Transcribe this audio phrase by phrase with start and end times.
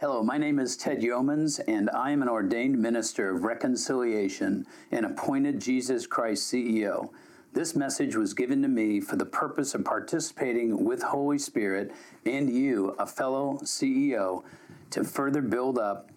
[0.00, 5.04] Hello, my name is Ted Youmans, and I am an ordained minister of reconciliation and
[5.04, 7.10] appointed Jesus Christ CEO.
[7.52, 11.92] This message was given to me for the purpose of participating with Holy Spirit
[12.24, 14.42] and you, a fellow CEO,
[14.88, 16.08] to further build up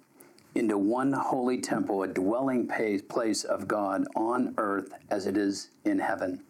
[0.55, 2.69] into one holy temple, a dwelling
[3.09, 6.41] place of God on earth as it is in heaven.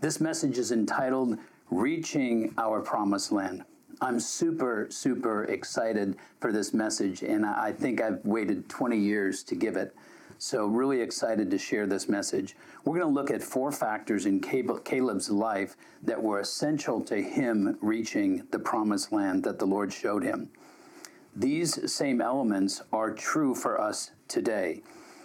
[0.00, 1.38] This message is entitled
[1.70, 3.62] Reaching Our Promised Land.
[4.02, 9.54] I'm super, super excited for this message, and I think I've waited 20 years to
[9.54, 9.94] give it.
[10.38, 12.56] So, really excited to share this message.
[12.84, 17.78] We're going to look at four factors in Caleb's life that were essential to him
[17.80, 20.50] reaching the promised land that the Lord showed him.
[21.36, 24.82] These same elements are true for us today.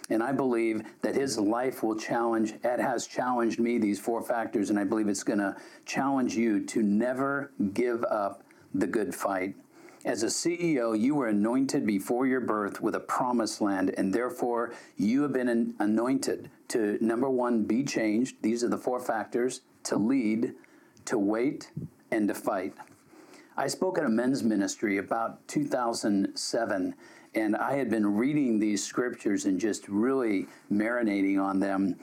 [0.08, 4.70] And I believe that his life will challenge, it has challenged me, these four factors,
[4.70, 9.54] and I believe it's going to challenge you to never give up the good fight.
[10.04, 14.72] As a CEO, you were anointed before your birth with a promised land, and therefore
[14.96, 18.36] you have been anointed to number one, be changed.
[18.42, 20.54] These are the four factors to lead,
[21.06, 21.72] to wait,
[22.10, 22.74] and to fight.
[23.56, 26.94] I spoke at a men's ministry about 2007,
[27.34, 31.96] and I had been reading these scriptures and just really marinating on them.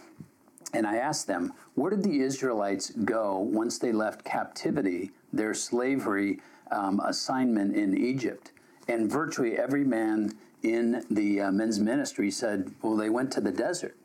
[0.73, 6.41] And I asked them, where did the Israelites go once they left captivity, their slavery?
[6.71, 8.51] Um, assignment in Egypt.
[8.87, 13.51] And virtually every man in the uh, men's ministry said, well, they went to the
[13.51, 13.95] desert.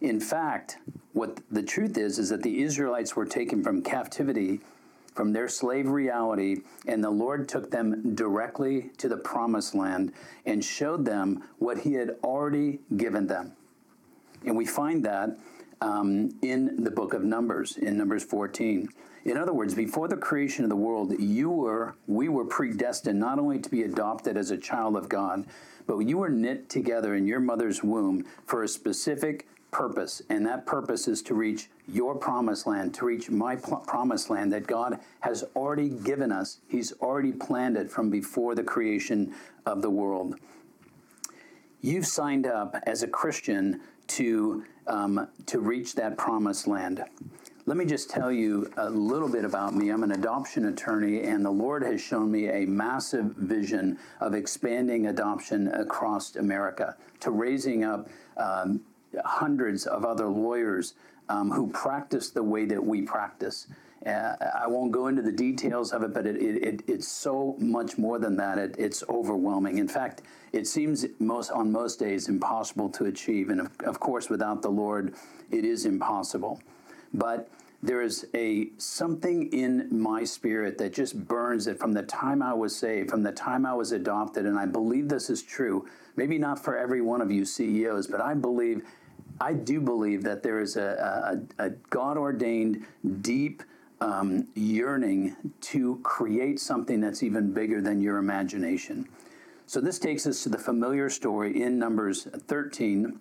[0.00, 0.78] In fact,
[1.12, 4.60] what the truth is, is that the Israelites were taken from captivity,
[5.14, 10.12] from their slave reality, and the Lord took them directly to the promised land
[10.46, 13.52] and showed them what He had already given them.
[14.44, 15.38] And we find that
[15.82, 18.88] um, in the book of Numbers, in Numbers 14.
[19.24, 23.38] In other words, before the creation of the world, you were, we were predestined not
[23.38, 25.44] only to be adopted as a child of God,
[25.86, 30.22] but you were knit together in your mother's womb for a specific purpose.
[30.28, 34.52] And that purpose is to reach your promised land, to reach my pl- promised land
[34.52, 36.58] that God has already given us.
[36.68, 39.34] He's already planned it from before the creation
[39.66, 40.36] of the world.
[41.80, 43.80] You've signed up as a Christian
[44.16, 47.04] to, um, to reach that promised land.
[47.64, 49.90] Let me just tell you a little bit about me.
[49.90, 55.06] I'm an adoption attorney, and the Lord has shown me a massive vision of expanding
[55.06, 58.80] adoption across America to raising up um,
[59.24, 60.94] hundreds of other lawyers
[61.28, 63.68] um, who practice the way that we practice.
[64.06, 67.98] Uh, I won't go into the details of it, but it, it, it's so much
[67.98, 68.58] more than that.
[68.58, 69.78] It, it's overwhelming.
[69.78, 74.28] In fact, it seems most on most days impossible to achieve, and of, of course,
[74.28, 75.14] without the Lord,
[75.50, 76.60] it is impossible
[77.14, 77.48] but
[77.82, 82.54] there is a something in my spirit that just burns it from the time I
[82.54, 85.88] was saved, from the time I was adopted, and I believe this is true.
[86.16, 88.82] Maybe not for every one of you CEOs, but I believe,
[89.40, 92.86] I do believe that there is a, a, a God ordained,
[93.20, 93.64] deep
[94.02, 99.08] um, yearning to create something that's even bigger than your imagination.
[99.66, 103.18] So this takes us to the familiar story in Numbers 13,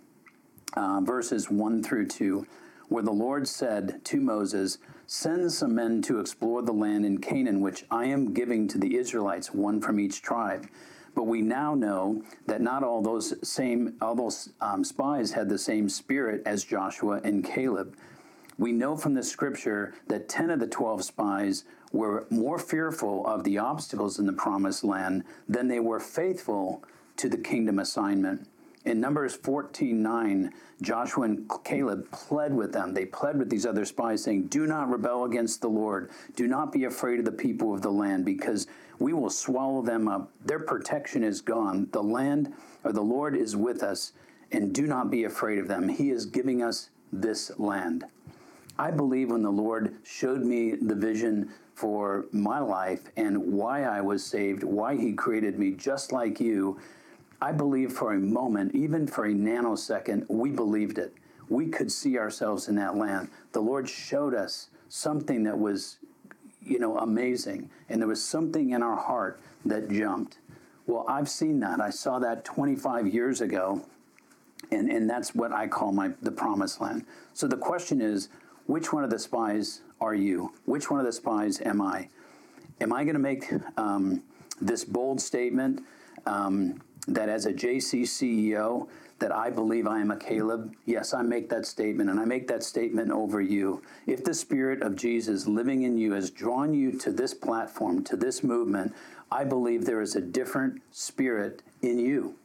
[0.75, 2.45] uh, verses 1 through 2
[2.91, 4.77] where the Lord said to Moses,
[5.07, 8.97] Send some men to explore the land in Canaan, which I am giving to the
[8.97, 10.67] Israelites, one from each tribe.
[11.15, 15.57] But we now know that not all those same all those um, spies had the
[15.57, 17.95] same spirit as Joshua and Caleb.
[18.57, 23.43] We know from the scripture that 10 of the 12 spies were more fearful of
[23.43, 26.83] the obstacles in the promised land than they were faithful
[27.17, 28.47] to the kingdom assignment.
[28.83, 32.95] In Numbers 14 9, Joshua and Caleb pled with them.
[32.95, 36.09] They pled with these other spies, saying, Do not rebel against the Lord.
[36.35, 38.65] Do not be afraid of the people of the land, because
[38.97, 40.31] we will swallow them up.
[40.43, 41.89] Their protection is gone.
[41.91, 44.13] The land or the Lord is with us,
[44.51, 45.87] and do not be afraid of them.
[45.87, 48.05] He is giving us this land.
[48.81, 54.01] I believe when the Lord showed me the vision for my life and why I
[54.01, 56.79] was saved, why He created me just like you
[57.41, 61.13] I believe for a moment, even for a nanosecond, we believed it.
[61.49, 63.29] We could see ourselves in that land.
[63.51, 65.97] The Lord showed us something that was,
[66.61, 67.71] you know, amazing.
[67.89, 70.37] And there was something in our heart that jumped.
[70.85, 71.81] Well, I've seen that.
[71.81, 73.83] I saw that 25 years ago.
[74.71, 77.05] And, and that's what I call my the promised land.
[77.33, 78.29] So the question is,
[78.65, 80.53] which one of the spies are you?
[80.65, 82.09] Which one of the spies am I?
[82.79, 83.45] Am I going to make
[83.77, 84.23] um,
[84.59, 85.83] this bold statement?
[86.25, 88.87] Um, that as a JC CEO,
[89.19, 92.47] that I believe I am a Caleb, yes, I make that statement, and I make
[92.47, 93.81] that statement over you.
[94.07, 98.15] If the Spirit of Jesus living in you has drawn you to this platform, to
[98.15, 98.93] this movement,
[99.31, 102.35] I believe there is a different spirit in you.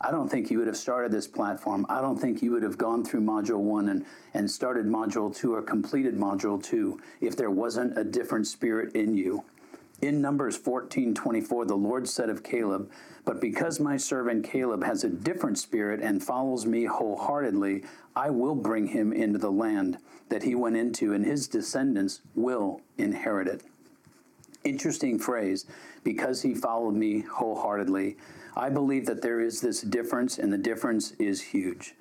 [0.00, 1.86] I don't think you would have started this platform.
[1.88, 4.04] I don't think you would have gone through module one and,
[4.34, 9.16] and started module two or completed module two if there wasn't a different spirit in
[9.16, 9.44] you.
[10.02, 12.90] In Numbers 14 24, the Lord said of Caleb,
[13.24, 17.84] But because my servant Caleb has a different spirit and follows me wholeheartedly,
[18.14, 19.96] I will bring him into the land
[20.28, 23.62] that he went into, and his descendants will inherit it.
[24.66, 25.64] Interesting phrase,
[26.02, 28.16] because he followed me wholeheartedly.
[28.56, 31.94] I believe that there is this difference, and the difference is huge.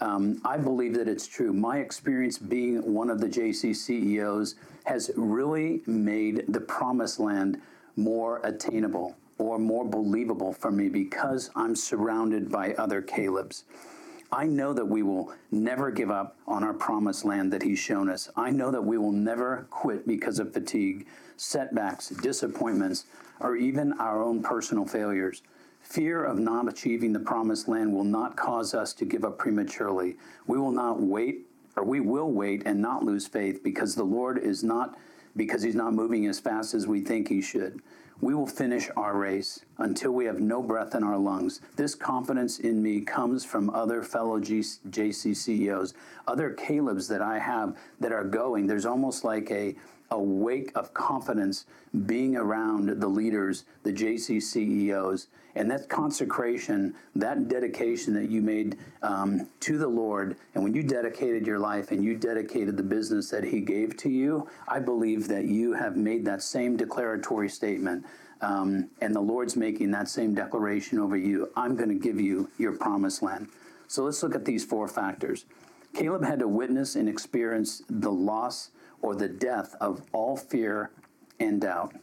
[0.00, 1.52] Um, I believe that it's true.
[1.52, 4.54] My experience being one of the JC CEOs
[4.84, 7.60] has really made the promised land
[7.96, 13.64] more attainable or more believable for me because I'm surrounded by other Calebs.
[14.32, 18.10] I know that we will never give up on our promised land that He's shown
[18.10, 18.28] us.
[18.36, 21.06] I know that we will never quit because of fatigue,
[21.36, 23.04] setbacks, disappointments,
[23.40, 25.42] or even our own personal failures.
[25.80, 30.16] Fear of not achieving the promised land will not cause us to give up prematurely.
[30.48, 31.46] We will not wait,
[31.76, 34.98] or we will wait and not lose faith because the Lord is not,
[35.36, 37.80] because He's not moving as fast as we think He should.
[38.20, 41.60] We will finish our race until we have no breath in our lungs.
[41.76, 45.92] This confidence in me comes from other fellow G- JC CEOs,
[46.26, 48.66] other Calebs that I have that are going.
[48.66, 49.76] There's almost like a
[50.10, 51.66] a wake of confidence
[52.06, 58.76] being around the leaders, the JC CEOs, and that consecration, that dedication that you made
[59.02, 63.30] um, to the Lord, and when you dedicated your life and you dedicated the business
[63.30, 68.04] that He gave to you, I believe that you have made that same declaratory statement.
[68.42, 71.50] Um, and the Lord's making that same declaration over you.
[71.56, 73.48] I'm going to give you your promised land.
[73.88, 75.46] So let's look at these four factors.
[75.94, 78.70] Caleb had to witness and experience the loss
[79.02, 80.90] or the death of all fear
[81.38, 81.94] and doubt.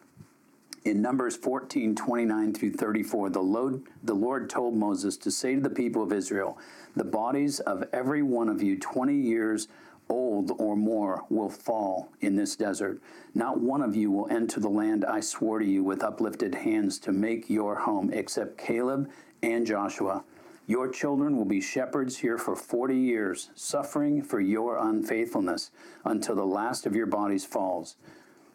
[0.85, 5.61] In Numbers 14, 29 through 34, the Lord, the Lord told Moses to say to
[5.61, 6.57] the people of Israel,
[6.95, 9.69] The bodies of every one of you 20 years
[10.09, 13.01] old or more will fall in this desert.
[13.33, 16.99] Not one of you will enter the land I swore to you with uplifted hands
[16.99, 19.09] to make your home, except Caleb
[19.41, 20.23] and Joshua.
[20.65, 25.71] Your children will be shepherds here for 40 years, suffering for your unfaithfulness
[26.05, 27.95] until the last of your bodies falls.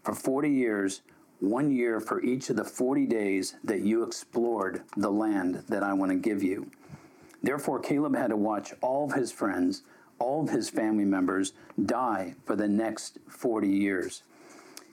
[0.02, 1.02] For 40 years,
[1.40, 5.92] one year for each of the 40 days that you explored the land that I
[5.92, 6.70] want to give you.
[7.42, 9.82] Therefore, Caleb had to watch all of his friends,
[10.18, 11.52] all of his family members
[11.84, 14.22] die for the next 40 years.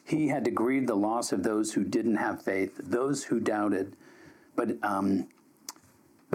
[0.04, 3.96] He had to grieve the loss of those who didn't have faith, those who doubted.
[4.56, 5.28] But um,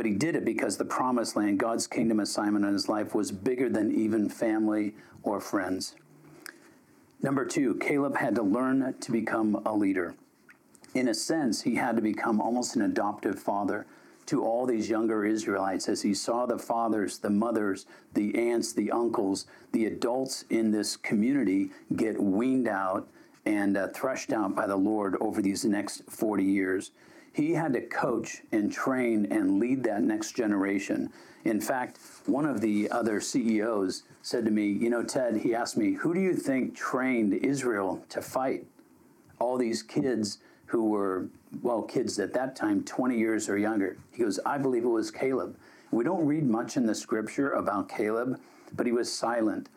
[0.00, 3.31] but he did it because the promised land, God's kingdom assignment in his life, was
[3.31, 5.94] bigger than even family or friends.
[7.20, 10.14] Number two, Caleb had to learn to become a leader.
[10.94, 13.85] In a sense, he had to become almost an adoptive father
[14.25, 18.91] to all these younger Israelites as he saw the fathers, the mothers, the aunts, the
[18.91, 23.06] uncles, the adults in this community get weaned out
[23.44, 26.91] and uh, threshed out by the Lord over these next 40 years.
[27.32, 31.12] He had to coach and train and lead that next generation.
[31.44, 35.76] In fact, one of the other CEOs said to me, You know, Ted, he asked
[35.76, 38.66] me, Who do you think trained Israel to fight?
[39.38, 41.28] All these kids who were,
[41.62, 43.96] well, kids at that time, 20 years or younger.
[44.12, 45.56] He goes, I believe it was Caleb.
[45.90, 48.38] We don't read much in the scripture about Caleb,
[48.72, 49.68] but he was silent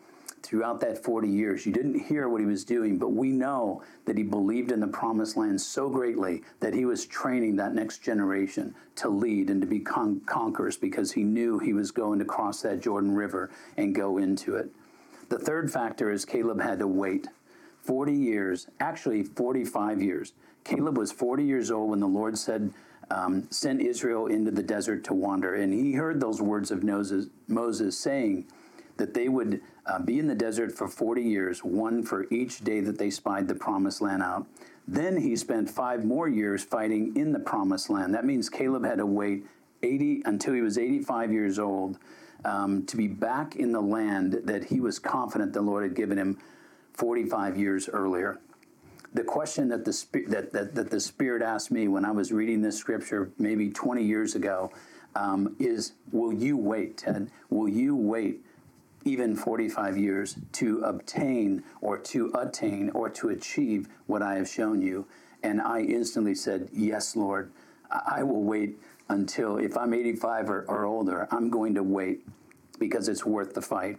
[0.54, 1.66] throughout that 40 years.
[1.66, 4.86] You didn't hear what he was doing, but we know that he believed in the
[4.86, 9.66] promised land so greatly that he was training that next generation to lead and to
[9.66, 13.96] be con- conquerors because he knew he was going to cross that Jordan River and
[13.96, 14.70] go into it.
[15.28, 17.26] The third factor is Caleb had to wait
[17.82, 20.34] 40 years, actually 45 years.
[20.62, 22.72] Caleb was 40 years old when the Lord said,
[23.10, 25.56] um, sent Israel into the desert to wander.
[25.56, 28.46] And he heard those words of Moses, Moses saying
[28.96, 32.80] that they would uh, be in the desert for 40 years, one for each day
[32.80, 34.46] that they spied the promised land out.
[34.86, 38.14] Then he spent five more years fighting in the promised land.
[38.14, 39.46] That means Caleb had to wait
[39.82, 41.98] 80 until he was 85 years old
[42.44, 46.18] um, to be back in the land that he was confident the Lord had given
[46.18, 46.38] him
[46.94, 48.38] 45 years earlier.
[49.14, 52.62] The question that the, that, that, that the Spirit asked me when I was reading
[52.62, 54.72] this scripture maybe 20 years ago
[55.14, 57.30] um, is Will you wait, Ted?
[57.48, 58.44] Will you wait
[59.04, 64.80] even 45 years to obtain or to attain or to achieve what I have shown
[64.82, 65.06] you.
[65.42, 67.52] And I instantly said, Yes, Lord,
[67.90, 72.26] I will wait until, if I'm 85 or, or older, I'm going to wait
[72.78, 73.98] because it's worth the fight.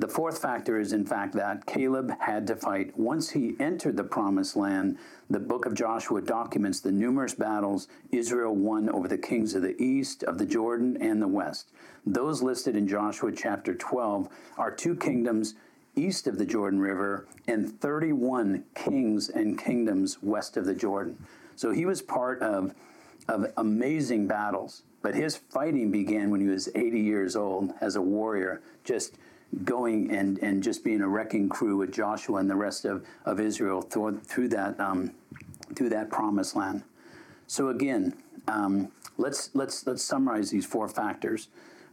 [0.00, 2.98] The fourth factor is, in fact, that Caleb had to fight.
[2.98, 4.96] Once he entered the promised land,
[5.28, 9.78] the book of Joshua documents the numerous battles Israel won over the kings of the
[9.78, 11.72] east, of the Jordan, and the west.
[12.06, 15.52] Those listed in Joshua chapter 12 are two kingdoms
[15.94, 21.22] east of the Jordan River and 31 kings and kingdoms west of the Jordan.
[21.56, 22.72] So he was part of,
[23.28, 24.82] of amazing battles.
[25.02, 29.16] But his fighting began when he was 80 years old as a warrior, just
[29.64, 33.40] going and, and just being a wrecking crew with Joshua and the rest of, of
[33.40, 35.12] Israel through, through that um,
[35.74, 36.82] through that promised land.
[37.46, 38.14] So again,
[38.48, 41.48] um, let's let's let's summarize these four factors.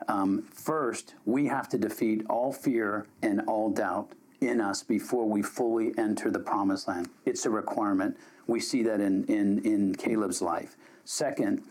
[0.07, 5.41] Um, first, we have to defeat all fear and all doubt in us before we
[5.41, 7.09] fully enter the promised land.
[7.25, 8.17] It's a requirement.
[8.45, 10.75] We see that in in in Caleb's life.
[11.03, 11.63] Second,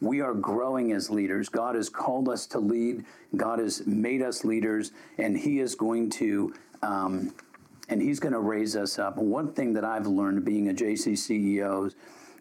[0.00, 1.48] we are growing as leaders.
[1.48, 3.04] God has called us to lead.
[3.36, 6.54] God has made us leaders, and He is going to.
[6.82, 7.32] Um,
[7.88, 9.16] and he's going to raise us up.
[9.16, 11.92] One thing that I've learned being a JC CEO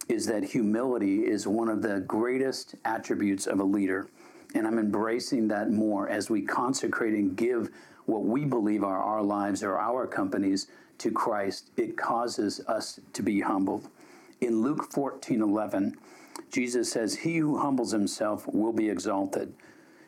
[0.07, 4.07] is that humility is one of the greatest attributes of a leader.
[4.53, 7.69] And I'm embracing that more as we consecrate and give
[8.05, 10.67] what we believe are our lives or our companies
[10.99, 11.71] to Christ.
[11.75, 13.87] It causes us to be humbled.
[14.41, 15.97] In Luke 14 11,
[16.55, 19.53] Jesus says, He who humbles himself will be exalted.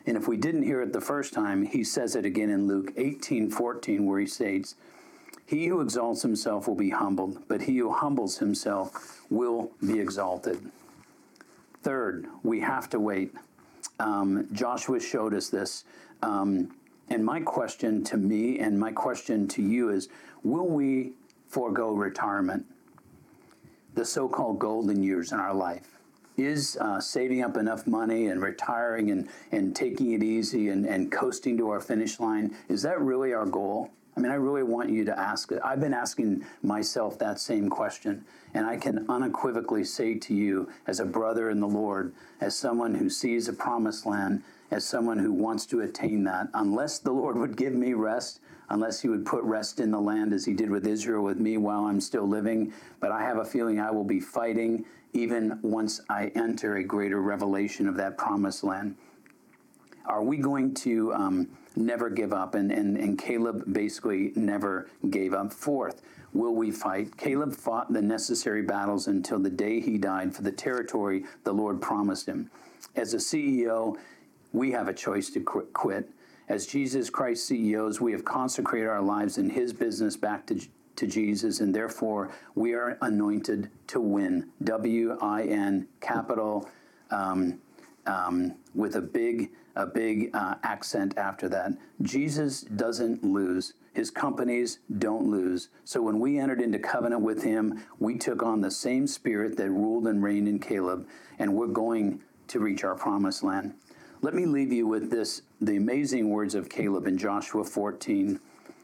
[0.06, 2.90] And if we didn't hear it the first time, he says it again in Luke
[2.96, 4.74] 18 14, where he states,
[5.44, 10.58] He who exalts himself will be humbled, but he who humbles himself will be exalted.
[11.82, 13.34] Third, we have to wait.
[14.00, 15.84] Um, Joshua showed us this.
[16.22, 16.74] Um,
[17.10, 20.08] and my question to me and my question to you is
[20.42, 21.12] will we
[21.46, 22.64] forego retirement,
[23.92, 25.97] the so called golden years in our life?
[26.38, 31.10] Is uh, saving up enough money and retiring and, and taking it easy and, and
[31.10, 33.90] coasting to our finish line, is that really our goal?
[34.16, 35.60] I mean, I really want you to ask it.
[35.64, 38.24] I've been asking myself that same question.
[38.52, 42.96] And I can unequivocally say to you, as a brother in the Lord, as someone
[42.96, 44.42] who sees a promised land,
[44.72, 48.40] as someone who wants to attain that, unless the Lord would give me rest,
[48.70, 51.56] unless He would put rest in the land as He did with Israel with me
[51.56, 56.00] while I'm still living, but I have a feeling I will be fighting even once
[56.08, 58.96] I enter a greater revelation of that promised land?
[60.06, 62.54] Are we going to um, never give up?
[62.54, 65.52] And, and, and Caleb basically never gave up.
[65.52, 67.16] Fourth, will we fight?
[67.16, 71.80] Caleb fought the necessary battles until the day he died for the territory the Lord
[71.82, 72.50] promised him.
[72.96, 73.96] As a CEO,
[74.52, 76.10] we have a choice to quit.
[76.48, 80.58] As Jesus Christ CEOs, we have consecrated our lives in his business back to
[80.98, 84.50] to Jesus, and therefore we are anointed to win.
[84.62, 86.68] W I N, capital,
[87.10, 87.58] um,
[88.06, 91.70] um, with a big a big uh, accent after that.
[92.02, 93.74] Jesus doesn't lose.
[93.94, 95.68] His companies don't lose.
[95.84, 99.70] So when we entered into covenant with him, we took on the same spirit that
[99.70, 101.06] ruled and reigned in Caleb,
[101.38, 103.74] and we're going to reach our promised land.
[104.20, 108.40] Let me leave you with this the amazing words of Caleb in Joshua 14.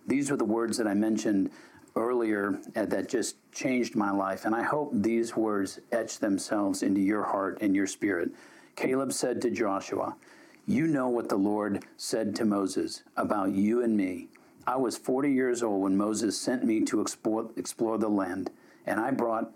[0.06, 1.50] These were the words that I mentioned
[1.96, 4.44] earlier uh, that just changed my life.
[4.44, 8.30] And I hope these words etch themselves into your heart and your spirit.
[8.76, 10.16] Caleb said to Joshua,
[10.66, 14.28] You know what the Lord said to Moses about you and me.
[14.66, 18.50] I was 40 years old when Moses sent me to explore, explore the land,
[18.86, 19.52] and I brought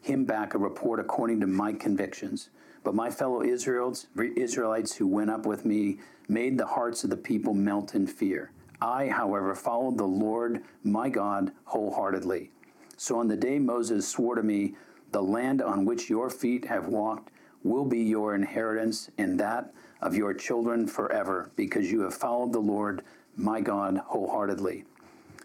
[0.00, 2.48] him back a report according to my convictions.
[2.84, 4.06] But my fellow Israelites,
[4.36, 8.50] Israelites who went up with me made the hearts of the people melt in fear.
[8.82, 12.50] I, however, followed the Lord my God wholeheartedly.
[12.96, 14.74] So on the day Moses swore to me,
[15.12, 17.30] The land on which your feet have walked
[17.62, 22.58] will be your inheritance and that of your children forever, because you have followed the
[22.58, 23.02] Lord
[23.36, 24.84] my God wholeheartedly.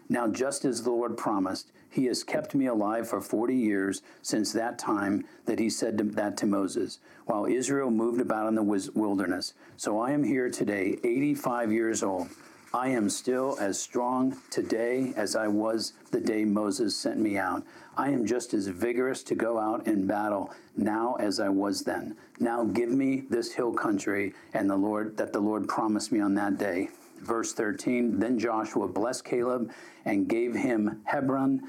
[0.08, 4.52] Now, just as the Lord promised, he has kept me alive for 40 years since
[4.52, 9.54] that time that he said that to Moses, while Israel moved about in the wilderness.
[9.76, 12.28] So I am here today, 85 years old
[12.74, 17.62] I am still as strong today as I was the day Moses sent me out.
[17.96, 22.14] I am just as vigorous to go out in battle now as I was then.
[22.38, 26.34] Now give me this hill country and the Lord that the Lord promised me on
[26.34, 26.90] that day.
[27.20, 29.70] Verse 13 Then Joshua blessed Caleb
[30.04, 31.62] and gave him Hebron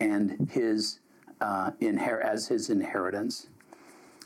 [0.00, 0.98] and his
[1.40, 3.46] uh, inher- as his inheritance.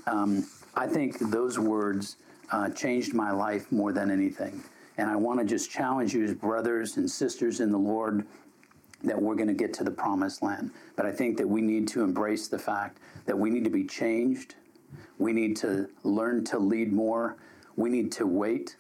[0.09, 2.17] Um, I think those words
[2.51, 4.63] uh, changed my life more than anything.
[4.99, 8.27] And I want to just challenge you as brothers and sisters in the Lord
[9.05, 10.71] that we're going to get to the promised land.
[10.97, 13.85] But I think that we need to embrace the fact that we need to be
[13.85, 14.55] changed.
[15.19, 17.37] We need to learn to lead more.
[17.77, 18.77] We need to wait.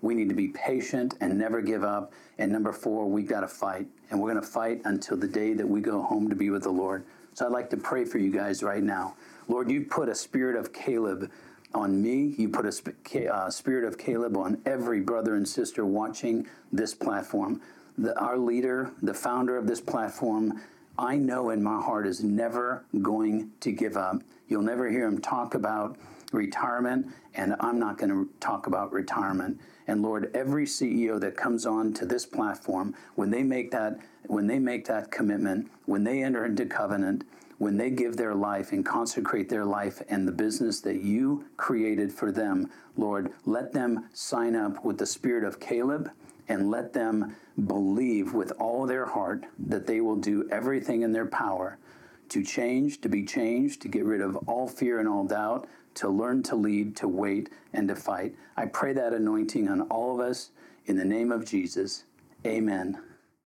[0.00, 2.12] we need to be patient and never give up.
[2.38, 3.86] And number four, we've got to fight.
[4.10, 6.62] And we're going to fight until the day that we go home to be with
[6.62, 7.04] the Lord.
[7.34, 9.14] So I'd like to pray for you guys right now.
[9.48, 11.30] Lord, you put a spirit of Caleb
[11.74, 12.34] on me.
[12.38, 12.96] You put a sp-
[13.30, 17.60] uh, spirit of Caleb on every brother and sister watching this platform.
[17.96, 20.60] The, our leader, the founder of this platform,
[20.98, 24.22] I know in my heart is never going to give up.
[24.48, 25.96] You'll never hear him talk about
[26.32, 29.60] retirement, and I'm not going to talk about retirement.
[29.86, 33.98] And Lord, every CEO that comes on to this platform, when they make that
[34.28, 37.24] when they make that commitment, when they enter into covenant,
[37.58, 42.12] when they give their life and consecrate their life and the business that you created
[42.12, 46.10] for them, Lord, let them sign up with the spirit of Caleb
[46.48, 47.34] and let them
[47.66, 51.78] believe with all their heart that they will do everything in their power
[52.28, 56.08] to change, to be changed, to get rid of all fear and all doubt, to
[56.08, 58.34] learn to lead, to wait, and to fight.
[58.56, 60.50] I pray that anointing on all of us
[60.86, 62.04] in the name of Jesus.
[62.46, 62.98] Amen.